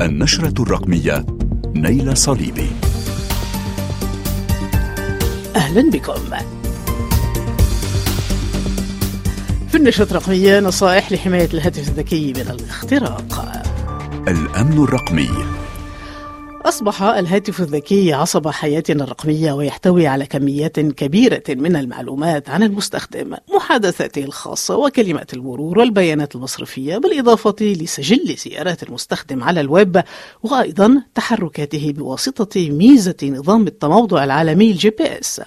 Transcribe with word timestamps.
النشرة 0.00 0.62
الرقمية 0.62 1.26
نيل 1.74 2.16
صليبي. 2.16 2.70
أهلا 5.56 5.90
بكم. 5.90 6.36
في 9.68 9.74
النشرة 9.74 10.10
الرقمية 10.10 10.60
نصائح 10.60 11.12
لحماية 11.12 11.48
الهاتف 11.54 11.88
الذكي 11.88 12.32
من 12.32 12.50
الاختراق. 12.50 13.52
الأمن 14.28 14.84
الرقمي. 14.84 15.30
أصبح 16.68 17.02
الهاتف 17.02 17.60
الذكي 17.60 18.12
عصب 18.12 18.48
حياتنا 18.48 19.04
الرقمية 19.04 19.52
ويحتوي 19.52 20.06
على 20.06 20.26
كميات 20.26 20.80
كبيرة 20.80 21.42
من 21.48 21.76
المعلومات 21.76 22.50
عن 22.50 22.62
المستخدم 22.62 23.36
محادثاته 23.54 24.24
الخاصة 24.24 24.76
وكلمات 24.76 25.34
المرور 25.34 25.78
والبيانات 25.78 26.34
المصرفية 26.36 26.98
بالإضافة 26.98 27.56
لسجل 27.60 28.36
زيارات 28.36 28.82
المستخدم 28.82 29.42
على 29.42 29.60
الويب 29.60 30.02
وأيضا 30.42 31.02
تحركاته 31.14 31.92
بواسطة 31.92 32.70
ميزة 32.70 33.16
نظام 33.22 33.66
التموضع 33.66 34.24
العالمي 34.24 34.70
ال 34.70 34.90
GPS. 34.90 35.40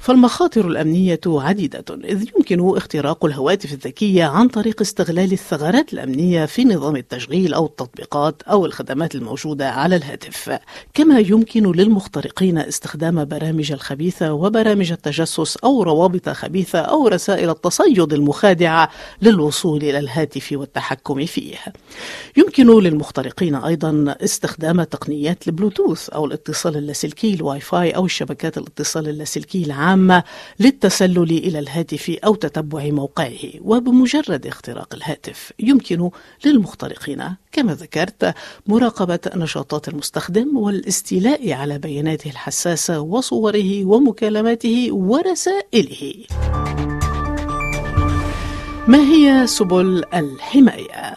فالمخاطر 0.00 0.66
الأمنية 0.66 1.20
عديدة 1.26 1.84
إذ 2.04 2.24
يمكن 2.36 2.76
اختراق 2.76 3.24
الهواتف 3.24 3.72
الذكية 3.72 4.24
عن 4.24 4.48
طريق 4.48 4.80
استغلال 4.80 5.32
الثغرات 5.32 5.92
الأمنية 5.92 6.46
في 6.46 6.64
نظام 6.64 6.96
التشغيل 6.96 7.54
أو 7.54 7.66
التطبيقات 7.66 8.42
أو 8.42 8.66
الخدمات 8.66 9.14
الموجودة 9.14 9.70
على 9.70 9.96
الهاتف. 9.96 10.58
كما 10.94 11.18
يمكن 11.18 11.72
للمخترقين 11.72 12.58
استخدام 12.58 13.24
برامج 13.24 13.72
الخبيثة 13.72 14.32
وبرامج 14.32 14.92
التجسس 14.92 15.56
أو 15.56 15.82
روابط 15.82 16.28
خبيثة 16.28 16.78
أو 16.78 17.08
رسائل 17.08 17.50
التصيد 17.50 18.12
المخادعة 18.12 18.90
للوصول 19.22 19.82
إلى 19.82 19.98
الهاتف 19.98 20.52
والتحكم 20.52 21.26
فيه. 21.26 21.56
يمكن 22.36 22.80
للمخترقين 22.80 23.54
أيضا 23.54 24.14
استخدام 24.24 24.82
تقنيات 24.82 25.48
البلوتوث 25.48 26.08
أو 26.08 26.24
الاتصال 26.24 26.76
اللاسلكي 26.76 27.34
الواي 27.34 27.60
فاي 27.60 27.90
أو 27.90 28.04
الشبكات 28.04 28.58
الاتصال 28.58 29.08
اللاسلكي 29.08 29.64
العام 29.64 29.89
عامة 29.90 30.24
للتسلل 30.60 31.30
إلى 31.30 31.58
الهاتف 31.58 32.10
أو 32.24 32.34
تتبع 32.34 32.90
موقعه 32.90 33.38
وبمجرد 33.60 34.46
اختراق 34.46 34.94
الهاتف. 34.94 35.52
يمكن 35.58 36.10
للمخترقين 36.44 37.36
كما 37.52 37.74
ذكرت 37.74 38.34
مراقبة 38.66 39.20
نشاطات 39.36 39.88
المستخدم 39.88 40.56
والاستيلاء 40.56 41.52
على 41.52 41.78
بياناته 41.78 42.30
الحساسة 42.30 43.00
وصوره 43.00 43.84
ومكالماته 43.84 44.88
ورسائله. 44.92 46.14
ما 48.88 48.98
هي 48.98 49.46
سبل 49.46 50.04
الحماية؟ 50.14 51.16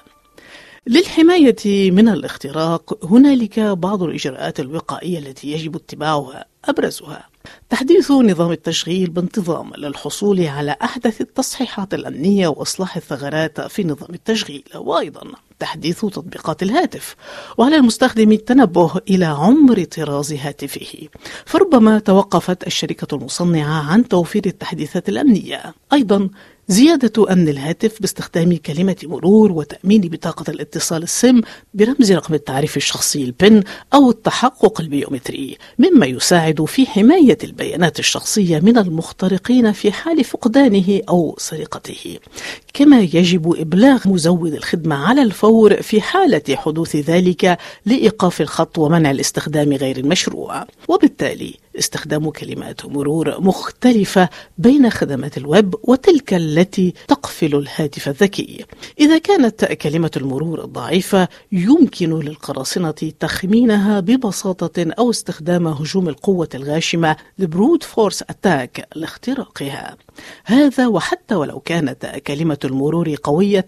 للحماية 0.87 1.91
من 1.91 2.07
الاختراق 2.09 3.05
هنالك 3.05 3.59
بعض 3.59 4.03
الإجراءات 4.03 4.59
الوقائية 4.59 5.19
التي 5.19 5.51
يجب 5.51 5.75
اتباعها 5.75 6.45
أبرزها. 6.65 7.32
تحديث 7.69 8.11
نظام 8.11 8.51
التشغيل 8.51 9.09
بانتظام 9.09 9.71
للحصول 9.77 10.47
على 10.47 10.75
أحدث 10.81 11.21
التصحيحات 11.21 11.93
الأمنية 11.93 12.47
وإصلاح 12.47 12.95
الثغرات 12.97 13.61
في 13.61 13.83
نظام 13.83 14.09
التشغيل. 14.13 14.63
وأيضا 14.75 15.21
تحديث 15.59 15.99
تطبيقات 16.05 16.63
الهاتف 16.63 17.15
وعلى 17.57 17.75
المستخدم 17.75 18.31
التنبه 18.31 18.91
إلى 19.09 19.25
عمر 19.25 19.83
طراز 19.83 20.33
هاتفه. 20.33 21.07
فربما 21.45 21.99
توقفت 21.99 22.67
الشركة 22.67 23.15
المصنعة 23.15 23.91
عن 23.91 24.07
توفير 24.07 24.45
التحديثات 24.45 25.09
الأمنية. 25.09 25.73
أيضا 25.93 26.29
زيادة 26.67 27.33
أمن 27.33 27.49
الهاتف 27.49 28.01
باستخدام 28.01 28.57
كلمة 28.57 28.95
مرور 29.03 29.51
وتأمين 29.51 30.01
بطاقة 30.01 30.51
الاتصال 30.51 31.03
السم 31.03 31.41
برمز 31.73 32.11
رقم 32.11 32.33
التعريف 32.33 32.77
الشخصي 32.77 33.23
البن 33.23 33.63
أو 33.93 34.09
التحقق 34.09 34.81
البيومتري 34.81 35.57
مما 35.79 36.05
يساعد 36.05 36.65
في 36.65 36.85
حماية 36.85 37.37
البيانات 37.43 37.99
الشخصية 37.99 38.59
من 38.59 38.77
المخترقين 38.77 39.71
في 39.71 39.91
حال 39.91 40.23
فقدانه 40.23 41.01
أو 41.09 41.35
سرقته. 41.37 42.17
كما 42.73 42.99
يجب 43.01 43.55
إبلاغ 43.59 44.07
مزود 44.07 44.53
الخدمة 44.53 44.95
على 44.95 45.21
الفور 45.21 45.81
في 45.81 46.01
حالة 46.01 46.55
حدوث 46.55 46.95
ذلك 46.95 47.57
لإيقاف 47.85 48.41
الخط 48.41 48.77
ومنع 48.77 49.11
الاستخدام 49.11 49.73
غير 49.73 49.97
المشروع 49.97 50.65
وبالتالي 50.87 51.55
استخدام 51.79 52.29
كلمات 52.29 52.85
مرور 52.85 53.41
مختلفة 53.41 54.29
بين 54.57 54.89
خدمات 54.89 55.37
الويب 55.37 55.75
وتلك 55.83 56.33
التي 56.33 56.93
تقفل 57.07 57.55
الهاتف 57.55 58.07
الذكي. 58.07 58.65
إذا 58.99 59.17
كانت 59.17 59.65
كلمة 59.65 60.11
المرور 60.17 60.65
ضعيفة 60.65 61.27
يمكن 61.51 62.19
للقراصنة 62.19 63.11
تخمينها 63.19 63.99
ببساطة 63.99 64.85
أو 64.99 65.09
استخدام 65.09 65.67
هجوم 65.67 66.09
القوة 66.09 66.49
الغاشمة 66.55 67.15
ال 67.39 67.46
brute 67.46 67.83
force 67.83 68.23
attack 68.29 68.87
لاختراقها. 68.95 69.97
هذا 70.45 70.87
وحتى 70.87 71.35
ولو 71.35 71.59
كانت 71.59 72.05
كلمة 72.05 72.57
المرور 72.65 73.15
قوية 73.23 73.65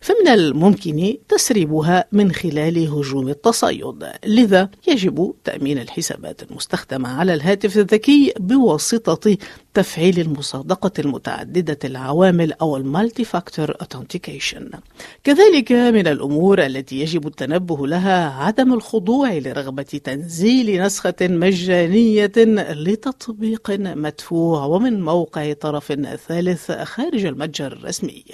فمن 0.00 0.28
الممكن 0.28 1.16
تسريبها 1.28 2.04
من 2.12 2.32
خلال 2.32 2.88
هجوم 2.88 3.28
التصيد. 3.28 4.04
لذا 4.26 4.70
يجب 4.86 5.34
تأمين 5.44 5.78
الحسابات 5.78 6.42
المستخدمة 6.42 7.08
على 7.08 7.34
الهاتف 7.34 7.78
الذكي 7.78 8.32
بواسطة 8.38 9.36
تفعيل 9.78 10.20
المصادقة 10.20 10.92
المتعددة 10.98 11.78
العوامل 11.84 12.52
أو 12.52 12.76
ال 12.76 13.24
multi-factor 13.24 13.76
authentication 13.80 14.70
كذلك 15.24 15.72
من 15.72 16.06
الأمور 16.06 16.66
التي 16.66 17.00
يجب 17.00 17.26
التنبه 17.26 17.86
لها 17.86 18.30
عدم 18.30 18.72
الخضوع 18.72 19.32
لرغبة 19.32 19.82
تنزيل 19.82 20.82
نسخة 20.82 21.14
مجانية 21.20 22.32
لتطبيق 22.72 23.70
مدفوع 23.80 24.64
ومن 24.64 25.02
موقع 25.02 25.52
طرف 25.52 25.92
ثالث 26.28 26.72
خارج 26.72 27.24
المتجر 27.24 27.72
الرسمي. 27.72 28.24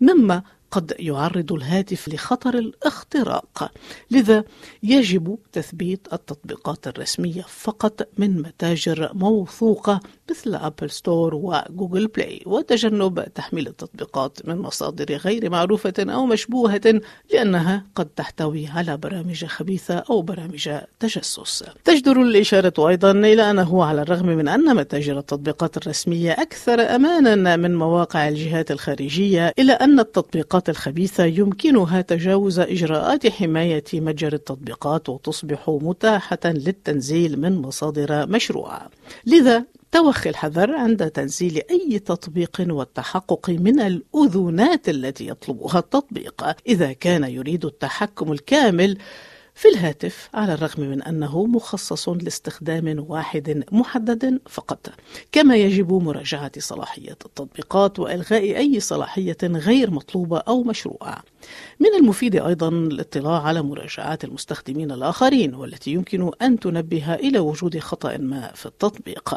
مما 0.00 0.42
قد 0.72 0.94
يعرض 0.98 1.52
الهاتف 1.52 2.08
لخطر 2.08 2.58
الاختراق. 2.58 3.72
لذا 4.10 4.44
يجب 4.82 5.38
تثبيت 5.52 6.08
التطبيقات 6.12 6.86
الرسمية 6.86 7.42
فقط 7.48 8.08
من 8.18 8.42
متاجر 8.42 9.10
موثوقة 9.14 10.00
مثل 10.30 10.54
Apple 10.54 10.90
Store 10.90 11.34
و 11.34 11.44
Google 11.44 12.06
Play 12.06 12.42
وتجنب 12.46 13.24
تحميل 13.34 13.66
التطبيقات 13.68 14.48
من 14.48 14.58
مصادر 14.58 15.16
غير 15.16 15.50
معروفة 15.50 15.94
أو 15.98 16.26
مشبوهة 16.26 17.00
لأنها 17.32 17.86
قد 17.94 18.06
تحتوي 18.06 18.66
على 18.66 18.96
برامج 18.96 19.44
خبيثة 19.44 19.94
أو 19.94 20.22
برامج 20.22 20.70
تجسس. 21.00 21.64
تجدر 21.84 22.22
الإشارة 22.22 22.88
أيضا 22.88 23.10
إلى 23.10 23.50
أنه 23.50 23.84
على 23.84 24.02
الرغم 24.02 24.26
من 24.26 24.48
أن 24.48 24.76
متاجر 24.76 25.18
التطبيقات 25.18 25.76
الرسمية 25.76 26.32
أكثر 26.32 26.80
أمانا 26.80 27.56
من 27.56 27.74
مواقع 27.76 28.28
الجهات 28.28 28.70
الخارجية 28.70 29.54
إلا 29.58 29.84
أن 29.84 30.00
التطبيقات 30.00 30.61
الخبيثة 30.68 31.24
يمكنها 31.24 32.00
تجاوز 32.00 32.58
إجراءات 32.58 33.26
حماية 33.26 33.84
متجر 33.94 34.32
التطبيقات 34.32 35.08
وتصبح 35.08 35.68
متاحة 35.68 36.38
للتنزيل 36.44 37.40
من 37.40 37.58
مصادر 37.58 38.26
مشروعة. 38.26 38.90
لذا 39.26 39.64
توخي 39.92 40.30
الحذر 40.30 40.74
عند 40.74 41.10
تنزيل 41.10 41.62
أي 41.70 41.98
تطبيق 41.98 42.64
والتحقق 42.68 43.50
من 43.50 43.80
الأذونات 43.80 44.88
التي 44.88 45.28
يطلبها 45.28 45.78
التطبيق. 45.78 46.44
إذا 46.68 46.92
كان 46.92 47.24
يريد 47.24 47.64
التحكم 47.64 48.32
الكامل 48.32 48.98
في 49.54 49.68
الهاتف 49.68 50.28
على 50.34 50.54
الرغم 50.54 50.82
من 50.82 51.02
أنه 51.02 51.46
مخصص 51.46 52.08
لاستخدام 52.08 53.04
واحد 53.08 53.64
محدد 53.72 54.40
فقط. 54.48 54.92
كما 55.32 55.56
يجب 55.56 55.92
مراجعة 55.92 56.52
صلاحية 56.58 57.10
التطبيقات 57.10 57.98
وإلغاء 57.98 58.56
أي 58.56 58.80
صلاحية 58.80 59.36
غير 59.42 59.90
مطلوبة 59.90 60.38
أو 60.38 60.62
مشروعة. 60.62 61.22
من 61.80 61.94
المفيد 62.00 62.36
أيضا 62.36 62.68
الاطلاع 62.68 63.42
على 63.42 63.62
مراجعات 63.62 64.24
المستخدمين 64.24 64.92
الآخرين 64.92 65.54
والتي 65.54 65.90
يمكن 65.90 66.30
أن 66.42 66.60
تنبه 66.60 67.14
إلى 67.14 67.38
وجود 67.38 67.78
خطأ 67.78 68.16
ما 68.16 68.50
في 68.54 68.66
التطبيق 68.66 69.34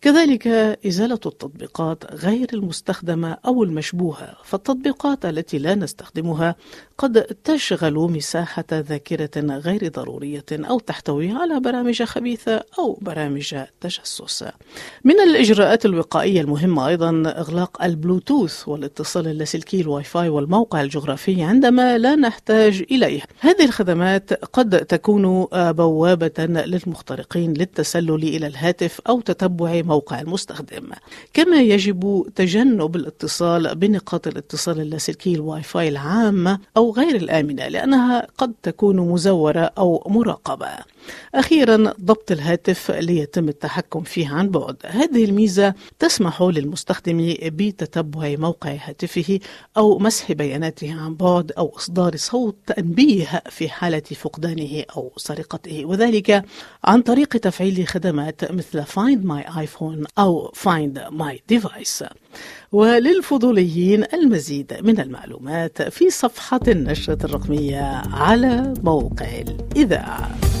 كذلك 0.00 0.46
إزالة 0.86 1.14
التطبيقات 1.14 2.14
غير 2.14 2.48
المستخدمة 2.52 3.38
أو 3.46 3.62
المشبوهة 3.62 4.36
فالتطبيقات 4.44 5.24
التي 5.24 5.58
لا 5.58 5.74
نستخدمها 5.74 6.56
قد 6.98 7.22
تشغل 7.22 7.94
مساحة 7.94 8.64
ذاكرة 8.72 9.30
غير 9.36 9.88
ضرورية 9.88 10.44
أو 10.52 10.78
تحتوي 10.78 11.30
على 11.32 11.60
برامج 11.60 12.02
خبيثة 12.02 12.64
أو 12.78 12.98
برامج 13.00 13.56
تجسس. 13.80 14.44
من 15.04 15.20
الإجراءات 15.20 15.84
الوقائية 15.86 16.40
المهمة 16.40 16.88
أيضا 16.88 17.22
إغلاق 17.26 17.82
البلوتوث 17.84 18.68
والاتصال 18.68 19.28
اللاسلكي 19.28 19.80
الواي 19.80 20.04
فاي 20.04 20.28
والموقع 20.28 20.80
الجغرافي 20.82 21.31
الهاتفي 21.32 21.42
عندما 21.42 21.98
لا 21.98 22.16
نحتاج 22.16 22.84
إليه. 22.90 23.20
هذه 23.40 23.64
الخدمات 23.64 24.32
قد 24.32 24.86
تكون 24.86 25.46
بوابة 25.52 26.32
للمخترقين 26.38 27.52
للتسلل 27.52 28.22
إلى 28.22 28.46
الهاتف 28.46 29.00
أو 29.08 29.20
تتبع 29.20 29.82
موقع 29.82 30.20
المستخدم. 30.20 30.90
كما 31.34 31.60
يجب 31.60 32.26
تجنب 32.34 32.96
الاتصال 32.96 33.74
بنقاط 33.74 34.26
الاتصال 34.26 34.80
اللاسلكي 34.80 35.34
الواي 35.34 35.62
فاي 35.62 35.88
العامة 35.88 36.58
أو 36.76 36.92
غير 36.92 37.16
الآمنة 37.16 37.68
لأنها 37.68 38.26
قد 38.38 38.52
تكون 38.62 38.96
مزورة 38.96 39.70
أو 39.78 40.04
مراقبة. 40.06 40.68
أخيرا 41.34 41.94
ضبط 42.00 42.32
الهاتف 42.32 42.90
ليتم 42.90 43.48
التحكم 43.48 44.02
فيه 44.02 44.28
عن 44.28 44.48
بعد. 44.48 44.76
هذه 44.86 45.24
الميزة 45.24 45.74
تسمح 45.98 46.42
للمستخدم 46.42 47.34
بتتبع 47.42 48.34
موقع 48.38 48.76
هاتفه 48.84 49.38
أو 49.76 49.98
مسح 49.98 50.32
بياناته 50.32 50.92
عن 50.92 51.14
بعد 51.14 51.21
أو 51.58 51.72
إصدار 51.76 52.16
صوت 52.16 52.56
تنبيه 52.66 53.42
في 53.50 53.68
حالة 53.68 54.00
فقدانه 54.00 54.84
أو 54.96 55.12
سرقته 55.16 55.84
وذلك 55.84 56.44
عن 56.84 57.02
طريق 57.02 57.28
تفعيل 57.28 57.88
خدمات 57.88 58.52
مثل 58.52 58.84
Find 58.84 59.24
My 59.24 59.52
iPhone 59.52 60.06
أو 60.18 60.52
Find 60.64 60.98
My 60.98 61.56
Device. 61.56 62.06
وللفضوليين 62.72 64.04
المزيد 64.14 64.78
من 64.82 65.00
المعلومات 65.00 65.82
في 65.82 66.10
صفحة 66.10 66.60
النشرة 66.68 67.26
الرقمية 67.26 67.82
على 68.12 68.74
موقع 68.82 69.28
الإذاعة. 69.38 70.51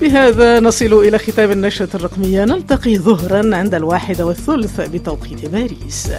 بهذا 0.00 0.60
نصل 0.60 0.92
إلى 0.92 1.18
ختام 1.18 1.50
النشرة 1.50 1.88
الرقمية. 1.94 2.44
نلتقي 2.44 2.98
ظهرا 2.98 3.56
عند 3.56 3.74
الواحدة 3.74 4.26
والثلث 4.26 4.80
بتوقيت 4.80 5.46
باريس. 5.46 6.10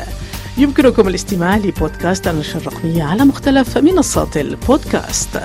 يمكنكم 0.57 1.07
الاستماع 1.07 1.57
لبودكاست 1.57 2.27
النشرة 2.27 2.57
الرقمية 2.57 3.03
على 3.03 3.23
مختلف 3.23 3.77
منصات 3.77 4.37
البودكاست. 4.37 5.39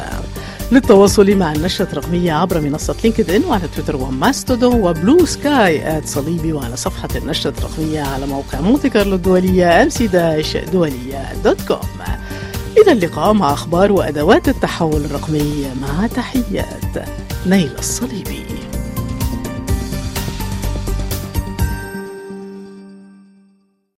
للتواصل 0.72 1.36
مع 1.36 1.52
النشرة 1.52 1.88
الرقمية 1.92 2.32
عبر 2.32 2.60
منصة 2.60 2.94
لينكد 3.04 3.31
إن 3.31 3.44
وعلى 3.44 3.69
تويتر 3.76 3.96
وماستودون 3.96 4.81
وبلو 4.81 5.26
سكاي 5.26 5.98
at 5.99 6.06
صليبي 6.06 6.52
وعلى 6.52 6.76
صفحة 6.76 7.08
النشرة 7.16 7.54
الرقمية 7.58 8.00
على 8.00 8.26
موقع 8.26 8.60
مونتي 8.60 8.88
كارلو 8.88 9.14
الدولية 9.16 9.84
dash 9.85 10.56
دولية 10.56 11.32
dot 11.44 11.61
com. 11.69 11.79
إلى 12.78 12.92
اللقاء 12.92 13.32
مع 13.32 13.52
أخبار 13.52 13.92
وأدوات 13.92 14.48
التحول 14.48 15.04
الرقمي. 15.04 15.66
مع 15.82 16.06
تحيات. 16.06 17.24
نيل 17.46 17.70
الصليبي. 17.79 18.54